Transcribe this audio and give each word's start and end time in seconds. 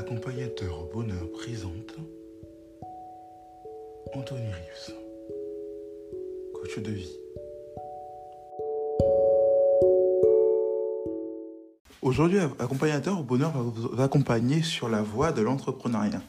Accompagnateur 0.00 0.80
au 0.80 0.86
bonheur 0.86 1.30
présente 1.30 1.94
Anthony 4.14 4.46
Rius, 4.46 4.92
coach 6.54 6.78
de 6.78 6.90
vie. 6.90 7.12
Aujourd'hui, 12.00 12.38
Accompagnateur 12.58 13.20
au 13.20 13.22
bonheur 13.22 13.50
va 13.50 13.60
vous 13.60 14.00
accompagner 14.00 14.62
sur 14.62 14.88
la 14.88 15.02
voie 15.02 15.32
de 15.32 15.42
l'entrepreneuriat. 15.42 16.22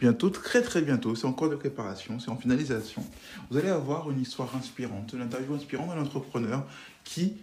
Bientôt, 0.00 0.30
très 0.30 0.62
très 0.62 0.80
bientôt, 0.80 1.14
c'est 1.14 1.26
en 1.26 1.34
cours 1.34 1.50
de 1.50 1.56
préparation, 1.56 2.18
c'est 2.18 2.30
en 2.30 2.36
finalisation. 2.38 3.04
Vous 3.50 3.58
allez 3.58 3.68
avoir 3.68 4.10
une 4.10 4.22
histoire 4.22 4.56
inspirante, 4.56 5.12
une 5.12 5.20
interview 5.20 5.52
inspirante 5.52 5.90
d'un 5.90 6.00
entrepreneur 6.00 6.66
qui 7.04 7.36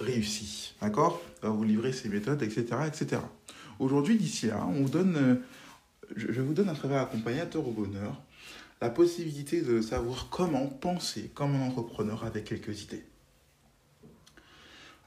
réussit. 0.00 0.74
D'accord? 0.80 1.20
Va 1.42 1.50
vous 1.50 1.64
livrer 1.64 1.92
ses 1.92 2.08
méthodes, 2.08 2.42
etc. 2.42 2.64
etc. 2.86 3.20
Aujourd'hui, 3.82 4.16
d'ici 4.16 4.46
là, 4.46 4.64
on 4.68 4.82
vous 4.82 4.88
donne, 4.88 5.16
euh, 5.16 5.34
je 6.14 6.40
vous 6.40 6.54
donne 6.54 6.68
à 6.68 6.74
travers 6.74 7.02
Accompagnateur 7.02 7.66
au 7.66 7.72
bonheur 7.72 8.22
la 8.80 8.90
possibilité 8.90 9.60
de 9.60 9.80
savoir 9.80 10.28
comment 10.30 10.68
penser 10.68 11.32
comme 11.34 11.56
un 11.56 11.66
entrepreneur 11.66 12.24
avec 12.24 12.44
quelques 12.44 12.84
idées. 12.84 13.04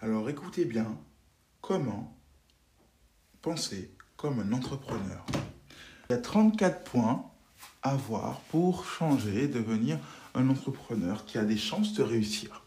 Alors 0.02 0.30
écoutez 0.30 0.66
bien, 0.66 0.98
comment 1.62 2.18
penser 3.42 3.92
comme 4.18 4.42
un 4.42 4.52
entrepreneur. 4.52 5.26
Il 6.09 6.12
y 6.12 6.16
a 6.16 6.22
34 6.22 6.84
points 6.84 7.31
à 7.81 7.96
voir 7.96 8.42
pour 8.52 8.84
changer, 8.84 9.48
devenir 9.48 10.00
un 10.34 10.50
entrepreneur 10.50 11.23
qui 11.23 11.38
a 11.38 11.46
des 11.46 11.58
chances 11.58 11.94
de 11.94 12.03
réussir. 12.03 12.66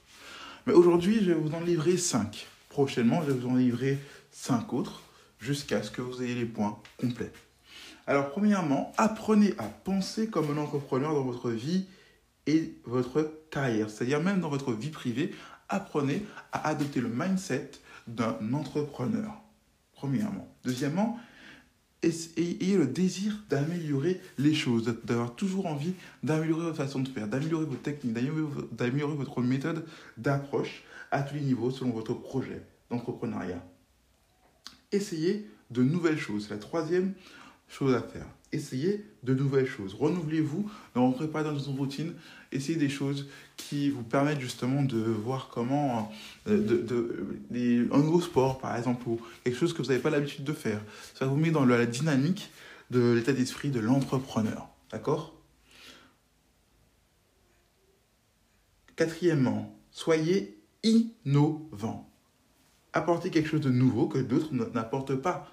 Mais 0.67 0.73
aujourd'hui, 0.73 1.19
je 1.21 1.33
vais 1.33 1.39
vous 1.39 1.53
en 1.53 1.61
livrer 1.61 1.99
5. 1.99 2.47
Prochainement, 2.71 3.21
je 3.21 3.33
vais 3.33 3.39
vous 3.39 3.49
en 3.51 3.57
livrer 3.57 3.99
5 4.31 4.73
autres 4.73 5.03
jusqu'à 5.39 5.83
ce 5.83 5.91
que 5.91 6.03
vous 6.03 6.23
ayez 6.23 6.35
les 6.35 6.45
points 6.45 6.79
complets. 6.99 7.33
Alors, 8.07 8.31
premièrement, 8.31 8.93
apprenez 8.97 9.55
à 9.59 9.65
penser 9.65 10.29
comme 10.29 10.51
un 10.57 10.61
entrepreneur 10.61 11.15
dans 11.15 11.25
votre 11.25 11.51
vie 11.51 11.87
et 12.47 12.75
votre 12.85 13.31
carrière, 13.51 13.91
c'est-à-dire 13.91 14.23
même 14.23 14.41
dans 14.41 14.49
votre 14.49 14.73
vie 14.73 14.89
privée, 14.89 15.35
apprenez 15.69 16.25
à 16.53 16.69
adopter 16.69 17.01
le 17.01 17.09
mindset 17.09 17.71
d'un 18.07 18.37
entrepreneur. 18.55 19.43
Premièrement. 19.93 20.49
Deuxièmement, 20.65 21.21
ayez 22.03 22.77
le 22.77 22.87
désir 22.87 23.45
d'améliorer 23.51 24.21
les 24.39 24.55
choses, 24.55 24.95
d'avoir 25.05 25.35
toujours 25.35 25.67
envie 25.67 25.95
d'améliorer 26.23 26.65
votre 26.65 26.77
façon 26.77 27.01
de 27.01 27.09
faire, 27.09 27.29
d'améliorer 27.29 27.67
vos 27.67 27.75
techniques, 27.75 28.15
d'améliorer 28.73 29.15
votre 29.15 29.43
méthode 29.43 29.85
d'approche 30.17 30.85
à 31.11 31.23
tous 31.23 31.35
les 31.35 31.41
niveaux 31.41 31.71
selon 31.71 31.91
votre 31.91 32.15
projet 32.15 32.63
d'entrepreneuriat. 32.91 33.63
Essayez 34.93 35.49
de 35.71 35.83
nouvelles 35.83 36.19
choses. 36.19 36.47
C'est 36.49 36.55
la 36.55 36.61
troisième 36.61 37.15
choses 37.69 37.95
à 37.95 38.01
faire. 38.01 38.27
Essayez 38.51 39.05
de 39.25 39.35
nouvelles 39.35 39.67
choses. 39.67 39.95
Renouvelez-vous, 39.95 40.71
ne 40.97 41.01
rentrez 41.01 41.29
pas 41.29 41.43
dans 41.43 41.59
une 41.59 41.77
routine. 41.77 42.15
Essayez 42.51 42.79
des 42.79 42.89
choses 42.89 43.29
qui 43.59 43.91
vous 43.91 44.03
permettent 44.03 44.41
justement 44.41 44.83
de 44.83 44.99
voir 44.99 45.51
comment, 45.53 46.11
euh, 46.47 47.87
un 47.93 47.99
nouveau 47.99 48.23
sport 48.23 48.59
par 48.59 48.75
exemple, 48.77 49.07
ou 49.07 49.21
quelque 49.45 49.59
chose 49.59 49.75
que 49.75 49.83
vous 49.83 49.89
n'avez 49.89 50.01
pas 50.01 50.11
l'habitude 50.11 50.45
de 50.45 50.55
faire. 50.55 50.81
Ça 51.15 51.27
vous 51.27 51.37
met 51.37 51.51
dans 51.51 51.67
la 51.67 51.85
dynamique 51.85 52.51
de 52.91 53.13
l'état 53.13 53.35
d'esprit 53.35 53.69
de 53.69 53.81
l'entrepreneur. 53.81 54.69
D'accord? 54.91 55.35
Quatrièmement, 58.97 59.79
soyez 59.91 60.59
innovant. 60.83 62.08
Apportez 62.93 63.31
quelque 63.31 63.49
chose 63.49 63.61
de 63.61 63.71
nouveau 63.71 64.07
que 64.07 64.19
d'autres 64.19 64.53
n'apportent 64.53 65.17
pas 65.17 65.51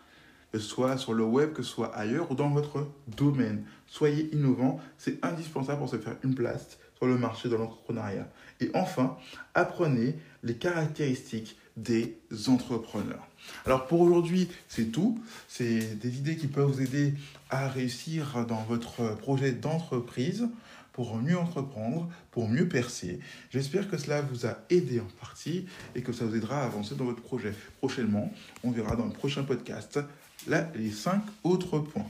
que 0.55 0.61
ce 0.61 0.69
soit 0.69 0.95
sur 0.95 1.13
le 1.13 1.25
web, 1.25 1.51
que 1.51 1.63
ce 1.63 1.69
soit 1.69 1.93
ailleurs 1.93 2.31
ou 2.31 2.35
dans 2.35 2.49
votre 2.49 2.87
domaine. 3.17 3.65
Soyez 3.87 4.33
innovant, 4.33 4.79
c'est 4.97 5.21
indispensable 5.21 5.79
pour 5.79 5.89
se 5.89 5.97
faire 5.97 6.15
une 6.23 6.33
place 6.33 6.77
sur 6.95 7.07
le 7.07 7.17
marché 7.17 7.49
de 7.49 7.57
l'entrepreneuriat. 7.57 8.29
Et 8.61 8.71
enfin, 8.73 9.17
apprenez 9.53 10.15
les 10.43 10.55
caractéristiques 10.55 11.57
des 11.75 12.17
entrepreneurs. 12.47 13.27
Alors 13.65 13.85
pour 13.85 13.99
aujourd'hui, 13.99 14.47
c'est 14.69 14.93
tout. 14.93 15.19
C'est 15.49 15.99
des 15.99 16.17
idées 16.19 16.37
qui 16.37 16.47
peuvent 16.47 16.71
vous 16.71 16.81
aider 16.81 17.15
à 17.49 17.67
réussir 17.67 18.45
dans 18.47 18.63
votre 18.63 19.17
projet 19.17 19.51
d'entreprise 19.51 20.47
pour 20.95 21.17
mieux 21.17 21.37
entreprendre, 21.37 22.09
pour 22.31 22.47
mieux 22.47 22.69
percer. 22.69 23.19
J'espère 23.49 23.89
que 23.89 23.97
cela 23.97 24.21
vous 24.21 24.45
a 24.45 24.55
aidé 24.69 25.01
en 25.01 25.07
partie 25.19 25.65
et 25.93 26.01
que 26.01 26.13
ça 26.13 26.23
vous 26.23 26.37
aidera 26.37 26.61
à 26.61 26.63
avancer 26.63 26.95
dans 26.95 27.03
votre 27.03 27.21
projet. 27.21 27.53
Prochainement, 27.79 28.31
on 28.63 28.71
verra 28.71 28.95
dans 28.95 29.05
le 29.05 29.11
prochain 29.11 29.43
podcast 29.43 29.99
les 30.47 30.91
cinq 30.91 31.21
autres 31.43 31.79
points. 31.79 32.07